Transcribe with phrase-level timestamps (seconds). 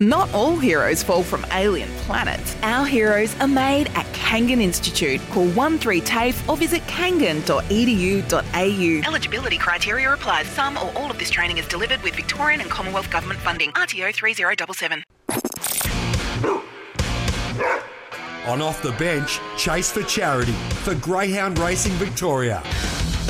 [0.00, 2.54] Not all heroes fall from alien planets.
[2.60, 5.22] Our heroes are made at Kangan Institute.
[5.30, 9.08] Call 13TAFE or visit kangan.edu.au.
[9.08, 10.46] Eligibility criteria applies.
[10.48, 13.70] Some or all of this training is delivered with Victorian and Commonwealth Government funding.
[13.70, 15.02] RTO 3077.
[18.48, 20.52] On off the bench, chase for charity
[20.84, 22.62] for Greyhound Racing Victoria.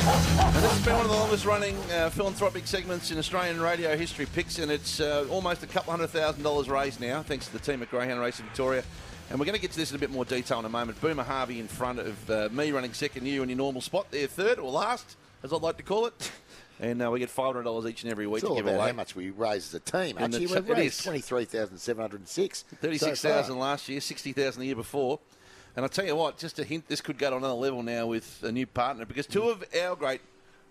[0.06, 3.96] And this has been one of the longest running uh, philanthropic segments in Australian radio
[3.96, 7.52] history, Picks, and it's uh, almost a couple hundred thousand dollars raised now, thanks to
[7.52, 8.84] the team at Greyhound Racing Victoria.
[9.30, 11.00] And we're going to get to this in a bit more detail in a moment.
[11.00, 14.28] Boomer Harvey in front of uh, me running second, you in your normal spot there,
[14.28, 16.30] third or last, as I'd like to call it.
[16.78, 18.88] And uh, we get five hundred dollars each and every week It's to give away.
[18.88, 20.18] how much we raise as a team.
[20.18, 22.64] And Actually, we've raised twenty three thousand seven hundred six.
[22.82, 25.18] Thirty six thousand last year, sixty thousand the year before.
[25.76, 28.06] And I tell you what, just a hint, this could go to another level now
[28.06, 30.22] with a new partner because two of our great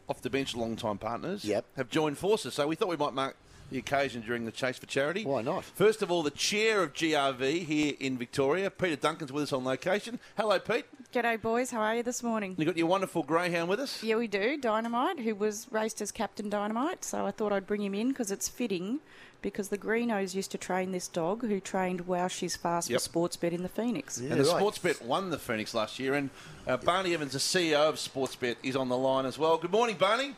[0.09, 1.65] off the bench long-time partners Yep.
[1.77, 2.53] have joined forces.
[2.55, 3.35] So we thought we might mark
[3.71, 5.23] the occasion during the chase for charity.
[5.25, 5.63] Why not?
[5.63, 9.63] First of all, the chair of GRV here in Victoria, Peter Duncan's with us on
[9.63, 10.19] location.
[10.37, 10.85] Hello, Pete.
[11.15, 11.71] G'day, boys.
[11.71, 12.55] How are you this morning?
[12.57, 14.03] You got your wonderful greyhound with us.
[14.03, 14.57] Yeah, we do.
[14.57, 18.31] Dynamite, who was raced as Captain Dynamite, so I thought I'd bring him in because
[18.31, 18.99] it's fitting.
[19.41, 22.99] Because the Greenos used to train this dog, who trained Wow She's Fast Yep.
[22.99, 24.17] for Sportsbet in the Phoenix.
[24.17, 26.15] and the Sportsbet won the Phoenix last year.
[26.15, 26.31] And
[26.67, 29.57] uh, Barney Evans, the CEO of Sportsbet, is on the line as well.
[29.57, 30.35] Good morning, Barney.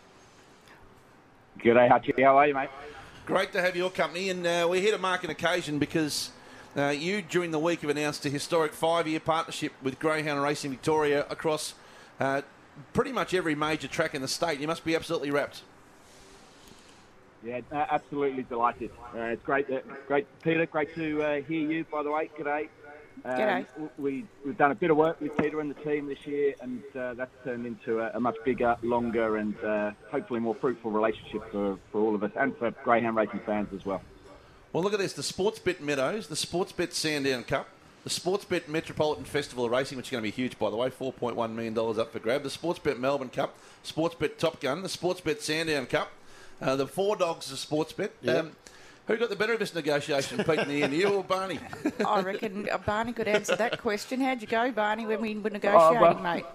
[1.58, 2.24] G'day, Hutchie.
[2.24, 2.70] How are you, mate?
[3.26, 6.30] Great to have your company, and uh, we're here to mark an occasion because
[6.78, 11.26] uh, you, during the week, have announced a historic five-year partnership with Greyhound Racing Victoria
[11.30, 11.74] across
[12.20, 12.44] uh,
[12.94, 14.60] pretty much every major track in the state.
[14.60, 15.62] You must be absolutely wrapped.
[17.44, 18.92] Yeah, uh, absolutely delighted.
[19.16, 20.66] Uh, it's great, that, great, Peter.
[20.66, 21.86] Great to uh, hear you.
[21.92, 22.68] By the way, g'day.
[23.26, 23.66] Um, G'day.
[23.98, 26.84] We we've done a bit of work with Peter and the team this year, and
[26.96, 31.52] uh, that's turned into a, a much bigger, longer, and uh, hopefully more fruitful relationship
[31.52, 34.02] for, for all of us and for Greyhound racing fans as well.
[34.74, 37.68] Well, look at this: the Sportsbet Meadows, the Sportsbet Sandown Cup,
[38.04, 40.90] the Sportsbet Metropolitan Festival of Racing, which is going to be huge, by the way,
[40.90, 42.44] four point one million dollars up for grab.
[42.44, 46.12] The Sportsbet Melbourne Cup, Sportsbet Top Gun, the Sportsbet Sandown Cup,
[46.62, 48.10] uh, the Four Dogs of Sportsbet.
[48.28, 48.52] Um,
[49.08, 51.60] who got the better of this negotiation, Pete, in the end, you or Barney?
[52.06, 54.20] I reckon uh, Barney could answer that question.
[54.20, 56.46] How'd you go, Barney, when we were negotiating, well- mate?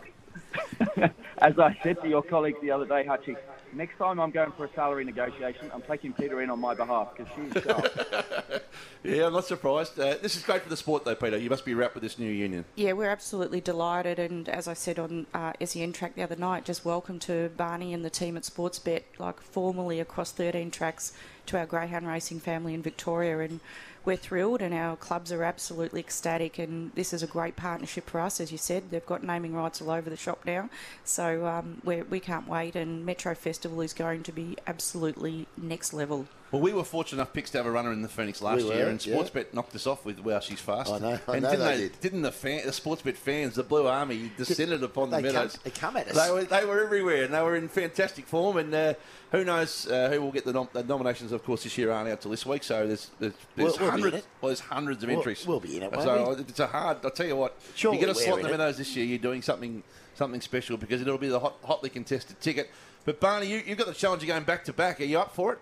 [1.39, 3.37] As I said to your colleague the other day, Hutchie,
[3.75, 7.09] next time I'm going for a salary negotiation, I'm taking Peter in on my behalf
[7.17, 8.65] because she's sharp.
[9.05, 9.99] Yeah, I'm not surprised.
[9.99, 11.37] Uh, this is great for the sport, though, Peter.
[11.37, 12.65] You must be wrapped with this new union.
[12.77, 16.65] Yeah, we're absolutely delighted, and as I said on uh, SEN track the other night,
[16.65, 21.13] just welcome to Barney and the team at Sportsbet, like formally across 13 tracks
[21.47, 23.59] to our greyhound racing family in Victoria, and
[24.05, 28.21] we're thrilled, and our clubs are absolutely ecstatic, and this is a great partnership for
[28.21, 28.91] us, as you said.
[28.91, 30.71] They've got naming rights all over the shop now,
[31.05, 36.27] so um, we can't wait, and Metro Festival is going to be absolutely next level.
[36.53, 38.65] Well, we were fortunate enough picks to have a runner in the Phoenix last We
[38.69, 39.17] were, year, and yeah.
[39.17, 41.77] Sportsbet knocked us off with "Wow, she's fast." I know, I and know didn't they
[41.79, 42.01] did.
[42.01, 45.59] Didn't the fan, the Sportsbet fans, the Blue Army, descended upon the They come- meadows?
[45.65, 46.15] they come at us.
[46.27, 48.59] They were, they were everywhere, and they were in fantastic form.
[48.59, 48.95] And uh,
[49.31, 51.33] who knows uh, who will get the, nom- the nominations?
[51.33, 53.91] Of course, this year aren't out till this week, so there's there's, there's We'll- we'll
[53.91, 54.27] hundreds.
[54.43, 55.47] Well, there's hundreds of We'll- entries.
[55.47, 56.43] we'll be in it, won't So we?
[56.43, 56.99] it's a hard.
[57.03, 57.57] I'll tell you what.
[57.75, 59.07] Surely you get a slot in the meadows this year.
[59.07, 59.83] You're doing something
[60.17, 62.69] something special because it'll be the hot, hotly contested ticket.
[63.07, 65.01] But Barney, you, you've got the challenge of going back to back.
[65.01, 65.59] Are you up for it?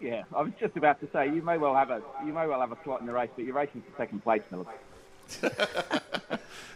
[0.00, 2.60] Yeah, I was just about to say you may well have a you may well
[2.60, 4.66] have a slot in the race, but you're racing for second place, Miller.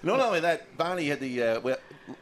[0.03, 1.77] Not only that, Barney had the uh, well,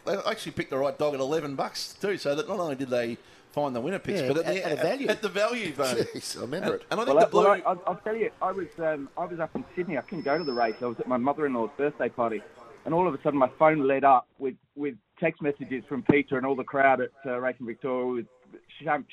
[0.04, 2.18] they actually picked the right dog at eleven bucks too.
[2.18, 3.16] So that not only did they
[3.52, 5.08] find the winner picks, Yeah, but at, at- the, at a value.
[5.08, 6.02] At, the value, Barney.
[6.14, 6.86] Jeez, I remember and, it.
[6.90, 7.42] And I think Well, the I, blue.
[7.44, 9.96] well I, I'll, I'll tell you, I was um, I was up in Sydney.
[9.98, 10.76] I couldn't go to the race.
[10.82, 12.42] I was at my mother-in-law's birthday party,
[12.84, 16.36] and all of a sudden my phone lit up with, with text messages from Peter
[16.36, 18.26] and all the crowd at uh, Racing Victoria with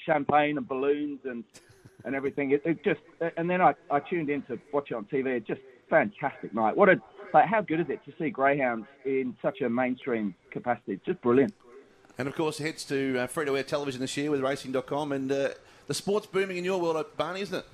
[0.06, 1.44] champagne and balloons and
[2.06, 2.52] and everything.
[2.52, 3.02] It, it just
[3.38, 5.38] and then I, I tuned in to watch it on TV.
[5.38, 6.76] It just fantastic night.
[6.76, 7.02] What a
[7.34, 10.94] like, how good is it to see greyhounds in such a mainstream capacity?
[10.94, 11.54] It's just brilliant.
[12.18, 15.32] and of course, heads to uh, free to air television this year with Racing.com, and
[15.32, 15.50] uh,
[15.88, 17.66] the sport's booming in your world, uh, Barney, isn't it?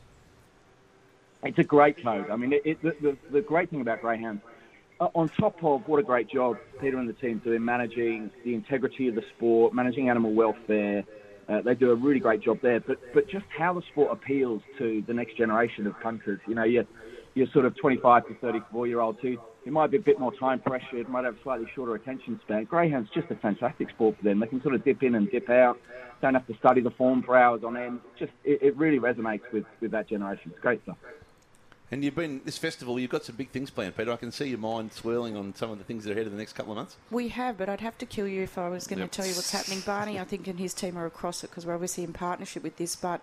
[1.43, 2.29] It's a great mode.
[2.29, 4.41] I mean, it, it, the, the, the great thing about greyhounds,
[4.99, 8.31] uh, on top of what a great job Peter and the team do in managing
[8.45, 11.03] the integrity of the sport, managing animal welfare,
[11.49, 12.79] uh, they do a really great job there.
[12.79, 16.39] But but just how the sport appeals to the next generation of punters.
[16.47, 16.85] You know, you're,
[17.33, 20.33] you're sort of 25 to 34 year olds who you might be a bit more
[20.33, 22.65] time pressured, might have slightly shorter attention span.
[22.65, 24.39] Greyhound's just a fantastic sport for them.
[24.39, 25.77] They can sort of dip in and dip out.
[26.21, 27.99] Don't have to study the form for hours on end.
[28.17, 30.51] Just it, it really resonates with, with that generation.
[30.51, 30.97] It's great stuff.
[31.91, 32.99] And you've been this festival.
[32.99, 34.11] You've got some big things planned, Peter.
[34.11, 36.31] I can see your mind swirling on some of the things that are ahead in
[36.33, 36.95] the next couple of months.
[37.11, 39.35] We have, but I'd have to kill you if I was going to tell you
[39.35, 39.81] what's happening.
[39.81, 42.77] Barney, I think, and his team are across it because we're obviously in partnership with
[42.77, 42.95] this.
[42.95, 43.21] But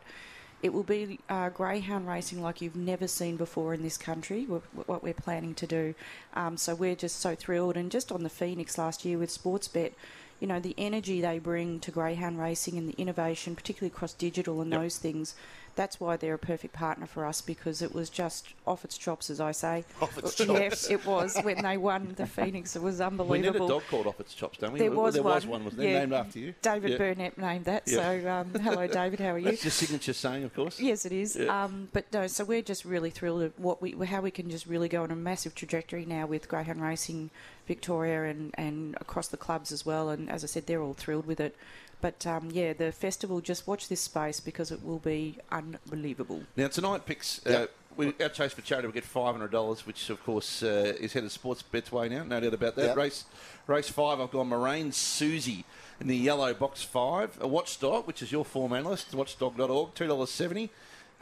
[0.62, 4.44] It will be uh, greyhound racing like you've never seen before in this country.
[4.44, 5.94] wh- What we're planning to do,
[6.34, 7.76] um, so we're just so thrilled.
[7.76, 9.92] And just on the Phoenix last year with Sportsbet,
[10.38, 14.60] you know the energy they bring to greyhound racing and the innovation, particularly across digital
[14.60, 15.34] and those things.
[15.76, 19.30] That's why they're a perfect partner for us because it was just off its chops,
[19.30, 19.84] as I say.
[20.02, 20.50] Off its chops.
[20.50, 22.76] Yes, it was when they won the Phoenix.
[22.76, 23.60] It was We unbelievable.
[23.60, 24.78] need a dog called off its chops, don't we?
[24.78, 25.34] There was there one.
[25.34, 25.90] was one, wasn't there?
[25.92, 25.98] yeah.
[26.00, 26.54] Named after you.
[26.62, 26.98] David Yeah.
[26.98, 27.82] Burnett named that.
[27.86, 27.96] Yeah.
[28.22, 29.20] So, um, hello, David.
[29.20, 29.46] How are you?
[29.46, 30.78] That's your signature saying, of course.
[30.80, 31.38] Yes, it is.
[31.38, 34.66] Um, but no, so we're just really thrilled at what we, how we can just
[34.66, 37.30] really go on a massive trajectory now with Greyhound Racing
[37.66, 40.08] Victoria and, and across the clubs as well.
[40.10, 41.56] And as I said, they're all thrilled with it.
[42.00, 46.42] But um, yeah, the festival, just watch this space because it will be unbelievable.
[46.56, 47.44] Now tonight picks.
[47.46, 47.70] Uh, Yep.
[47.96, 51.12] we, our chase for charity will get five hundred dollars, which of course uh, is
[51.12, 52.22] headed sports betway now.
[52.24, 52.86] No doubt about that.
[52.88, 52.96] Yep.
[52.96, 53.24] Race
[53.66, 54.20] race five.
[54.20, 55.64] I've gone Moraine Susie
[56.00, 57.36] in the yellow box five.
[57.40, 60.70] A watchdog, which is your form analyst, watchdog.org, two dollars seventy.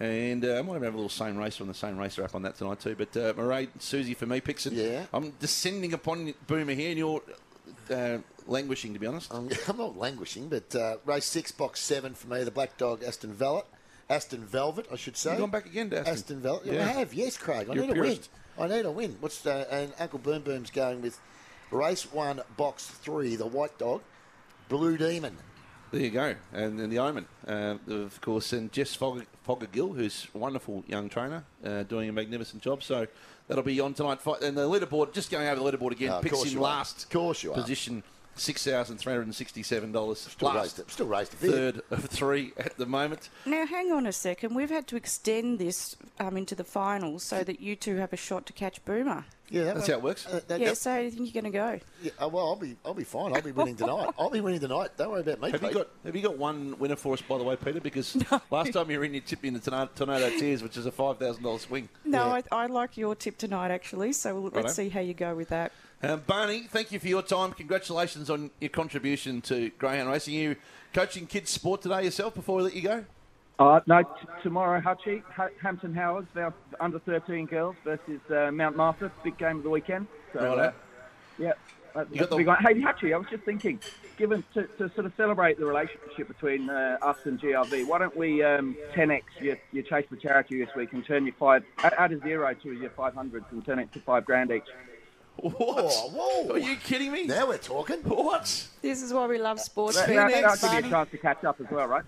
[0.01, 2.37] And uh, I might even have a little same racer on the same racer app
[2.37, 2.95] on that tonight too.
[2.97, 4.75] But uh, Moraine Susie for me picks it.
[4.75, 5.07] Yeah.
[5.13, 7.23] I'm descending upon Boomer here, and you're
[7.91, 9.33] uh, languishing to be honest.
[9.33, 12.43] I'm, I'm not languishing, but uh, race six, box seven for me.
[12.45, 13.67] The black dog, Aston Velvet.
[14.11, 15.31] Aston Velvet, I should say.
[15.33, 16.15] You've gone back again, to Aston.
[16.15, 16.67] Aston Velvet.
[16.67, 16.85] Yeah, Yeah.
[16.87, 17.13] I have.
[17.15, 17.69] Yes, Craig.
[17.71, 18.03] I You're need a a win.
[18.13, 18.31] purist.
[18.59, 19.17] I need a win.
[19.21, 21.19] What's the, and Uncle Boom Boom's going with
[21.71, 23.37] race one, box three.
[23.37, 24.01] The white dog,
[24.69, 25.37] Blue Demon.
[25.91, 30.27] There you go, and then the Omen, uh, of course, and Jess Fogg- Foggergill, who's
[30.35, 32.83] a wonderful young trainer, uh, doing a magnificent job.
[32.83, 33.07] So
[33.47, 34.21] that'll be on tonight.
[34.21, 36.53] Fi- And the leaderboard, just going over the leaderboard again, Oh, of picks course in
[36.55, 36.63] you are.
[36.65, 37.55] last Of course you are.
[37.55, 38.03] position,
[38.39, 40.21] six thousand three hundred and sixty-seven dollars.
[40.21, 40.91] Still raised it.
[40.91, 41.41] Still raised it.
[41.41, 41.51] big.
[41.51, 43.29] third of three at the moment.
[43.47, 44.55] Now, hang on a second.
[44.55, 48.17] We've had to extend this um, into the finals so that you two have a
[48.17, 49.25] shot to catch Boomer.
[49.51, 50.27] Yeah, that That's one- how it works.
[50.27, 51.81] Uh, that- Yeah, that- so I think you're going to go.
[52.03, 53.35] yeah, uh, well, I'll be, I'll be fine.
[53.35, 54.11] I'll be winning tonight.
[54.19, 54.91] I'll be winning tonight.
[54.99, 55.51] Don't worry about me.
[55.53, 57.81] Have you got Have you got one winner for us, by the way, Peter?
[57.81, 58.15] Because
[58.51, 60.93] last time you were in, you tipped in the tornado, tornado tears, which is a
[60.93, 61.89] five thousand dollars swing.
[62.05, 62.43] No, Yeah.
[62.53, 64.13] I, I like your tip tonight, actually.
[64.13, 65.73] So we'll, let's see how you go with that.
[66.03, 67.53] Um, Barney, thank you for your time.
[67.53, 70.35] Congratulations on your contribution to Greyhound Racing.
[70.35, 70.57] You
[70.95, 73.05] coaching kids sport today yourself before we let you go?
[73.59, 74.09] Uh, no, t-
[74.45, 79.57] tomorrow, Hutchie, ha- Hampton Howards, our under 13 girls versus uh, Mount Martha, big game
[79.57, 80.07] of the weekend.
[80.33, 80.61] So, Righto.
[80.61, 80.73] uh,
[81.41, 81.53] yeah.
[81.97, 83.81] Uh, You got the- Hey, Hutchie, I was just thinking,
[84.17, 88.17] given to, to sort of celebrate the relationship between uh, us and GRV, why don't
[88.17, 91.95] we um, 10x your, your chase for charity this week and turn your five, add
[91.99, 94.63] add a zero to your 500s and turn it to five grand each?
[95.41, 95.55] What?
[95.57, 96.55] Oh, whoa.
[96.55, 97.25] Are you kidding me?
[97.25, 97.99] Now we're talking.
[97.99, 98.67] What?
[98.83, 99.97] This is why we love sports.
[99.97, 100.17] That, bet.
[100.17, 102.05] that, Thanks, that'll give you a chance to catch up as well, right?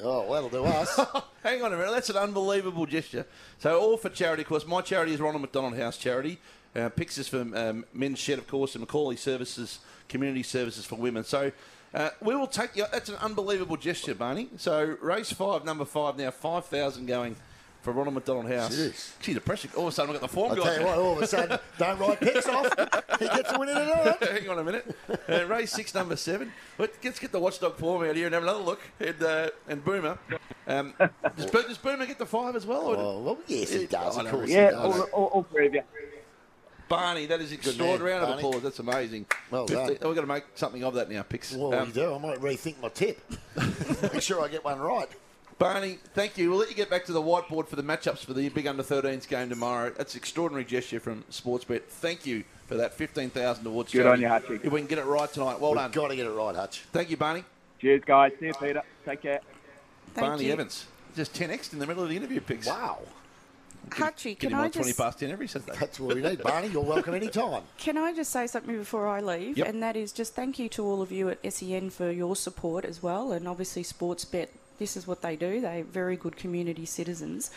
[0.00, 1.00] Oh, that'll do us.
[1.42, 1.90] Hang on a minute.
[1.90, 3.26] That's an unbelievable gesture.
[3.58, 4.66] So, all for charity, of course.
[4.66, 6.38] My charity is Ronald McDonald House Charity.
[6.74, 10.96] Uh, Pix is for um, Men's Shed, of course, and McAuley Services, Community Services for
[10.96, 11.24] Women.
[11.24, 11.52] So,
[11.94, 12.84] uh, we will take you.
[12.92, 14.50] That's an unbelievable gesture, Barney.
[14.58, 17.36] So, race five, number five now, 5,000 going
[17.86, 18.74] for Ronald McDonald House.
[18.76, 19.12] Jeez.
[19.20, 19.68] Gee, the pressure.
[19.76, 20.62] All of a sudden, we've got the form I guy.
[20.64, 22.66] tell you what, all of a sudden, don't write picks off.
[23.20, 24.16] He gets a win in tonight.
[24.28, 24.96] Hang on a minute.
[25.28, 26.52] Uh, race six, number seven.
[26.78, 28.80] Let- Let's get the watchdog form out here and have another look.
[28.98, 30.18] And, uh, and Boomer.
[30.66, 30.94] Um,
[31.36, 32.82] does, Bo- does Boomer get the five as well?
[32.88, 34.18] Or Oh, well, yes, he does.
[34.18, 35.00] Of course, Yeah, he all, does.
[35.12, 35.82] all, all three of you.
[36.88, 37.98] Barney, that is extraordinary.
[37.98, 38.48] man, Round of Barney.
[38.48, 38.62] applause.
[38.64, 39.26] That's amazing.
[39.50, 40.08] Well 50 done.
[40.08, 41.52] We've got to make something of that now, Pix.
[41.52, 42.14] Well, Um, you do.
[42.14, 43.20] I might rethink my tip.
[44.12, 45.08] Make sure I get one right.
[45.58, 46.50] Barney, thank you.
[46.50, 48.82] We'll let you get back to the whiteboard for the matchups for the big under
[48.82, 49.90] 13s game tomorrow.
[49.96, 51.84] That's an extraordinary gesture from Sportsbet.
[51.84, 53.90] Thank you for that 15,000 awards.
[53.90, 54.26] Good charity.
[54.26, 54.64] on you, Hutchie.
[54.64, 55.92] If we can get it right tonight, well We've done.
[55.92, 56.80] got to get it right, Hutch.
[56.92, 57.42] Thank you, Barney.
[57.80, 58.32] Cheers, guys.
[58.38, 58.82] See you, Peter.
[59.06, 59.40] Take care.
[60.14, 60.52] Thank Barney you.
[60.52, 60.86] Evans.
[61.16, 62.66] Just 10x in the middle of the interview, Pix.
[62.66, 62.98] Wow.
[63.90, 65.78] Hutchie, Get can him I on 20 past 10 every Saturday.
[65.78, 66.68] That's what we need, Barney.
[66.68, 67.62] You're welcome anytime.
[67.78, 69.56] Can I just say something before I leave?
[69.56, 69.68] Yep.
[69.68, 72.84] And that is just thank you to all of you at SEN for your support
[72.84, 73.32] as well.
[73.32, 75.60] And obviously, Sportsbet, this is what they do.
[75.60, 77.50] They're very good community citizens.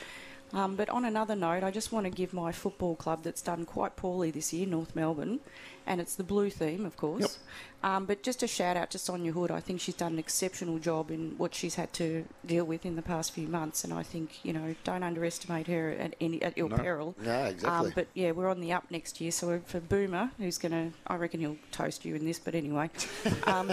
[0.52, 3.66] Um, but on another note, I just want to give my football club that's done
[3.66, 5.40] quite poorly this year, North Melbourne,
[5.86, 7.38] and it's the blue theme, of course.
[7.84, 7.92] Yep.
[7.92, 9.52] Um, but just a shout out to Sonja Hood.
[9.52, 12.96] I think she's done an exceptional job in what she's had to deal with in
[12.96, 13.84] the past few months.
[13.84, 17.16] And I think, you know, don't underestimate her at, any, at your peril.
[17.24, 17.88] No, exactly.
[17.90, 19.32] Um, but yeah, we're on the up next year.
[19.32, 22.40] So for Boomer, who's going to, I reckon he'll toast you in this.
[22.40, 22.90] But anyway,
[23.46, 23.72] um,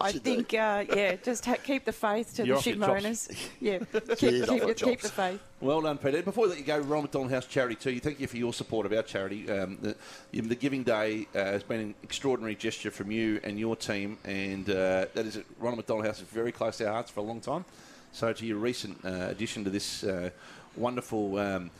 [0.00, 3.28] I think, uh, yeah, just ha- keep the faith to You're the off ship owners.
[3.60, 5.40] Yeah, keep, Cheers, keep, off your it- keep the faith.
[5.60, 6.22] Well done, Peter.
[6.22, 7.98] Before we let you go, Ronald McDonald House Charity too.
[7.98, 9.50] Thank you for your support of our charity.
[9.50, 9.96] Um, the,
[10.32, 14.68] the Giving Day uh, has been an extraordinary gesture from you and your team, and
[14.68, 17.40] uh, that is Ronald McDonald House is very close to our hearts for a long
[17.40, 17.64] time.
[18.12, 20.30] So to your recent uh, addition to this uh,
[20.76, 21.38] wonderful.
[21.38, 21.70] Um,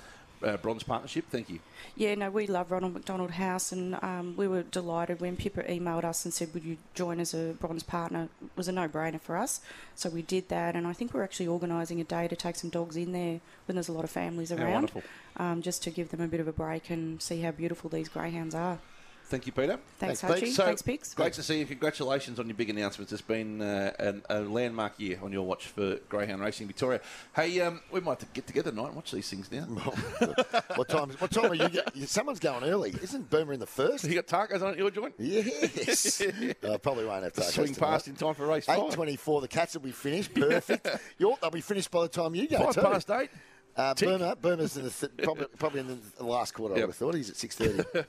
[0.45, 1.25] uh, bronze partnership.
[1.31, 1.59] Thank you.
[1.97, 6.05] Yeah, no, we love Ronald McDonald House, and um, we were delighted when Pippa emailed
[6.05, 9.37] us and said, "Would you join as a bronze partner?" It was a no-brainer for
[9.37, 9.61] us,
[9.95, 10.77] so we did that.
[10.77, 13.77] And I think we're actually organising a day to take some dogs in there when
[13.77, 14.93] there's a lot of families around,
[15.37, 18.09] um, just to give them a bit of a break and see how beautiful these
[18.09, 18.79] greyhounds are.
[19.27, 19.79] Thank you, Peter.
[19.99, 20.53] Thanks, Thanks, Hutchie.
[20.53, 21.15] So, Thanks, Pix.
[21.15, 21.67] Great to see you.
[21.67, 23.11] Congratulations on your big announcements.
[23.11, 27.01] It's been uh, an, a landmark year on your watch for Greyhound Racing Victoria.
[27.35, 29.63] Hey, um, we might have to get together tonight and watch these things now.
[30.77, 31.11] what time?
[31.19, 31.69] What time are you?
[31.71, 32.95] Get, someone's going early.
[33.03, 34.05] Isn't Boomer in the first?
[34.05, 35.15] you got tacos on at your joint?
[35.19, 36.21] Yes.
[36.21, 37.53] I probably won't have tacos.
[37.53, 38.95] Swing past in time for race Eight five.
[38.95, 39.41] twenty-four.
[39.41, 40.35] The cats will be finished.
[40.35, 40.87] Perfect.
[41.19, 42.59] You're, they'll be finished by the time you go.
[42.59, 42.81] Five too.
[42.83, 43.31] past eight.
[43.77, 44.09] Uh, Tick.
[44.41, 46.75] Burma, in the th- probably, probably in the last quarter.
[46.75, 46.87] I Yep.
[46.87, 47.83] would have thought he's at six thirty.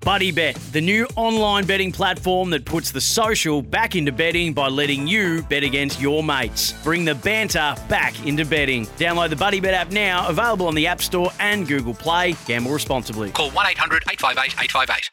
[0.00, 4.68] Buddy Bet, the new online betting platform that puts the social back into betting by
[4.68, 6.72] letting you bet against your mates.
[6.84, 8.86] Bring the banter back into betting.
[8.98, 12.36] Download the Buddy Bet app now, available on the App Store and Google Play.
[12.46, 13.30] Gamble responsibly.
[13.30, 15.10] Call 1 800 858 858.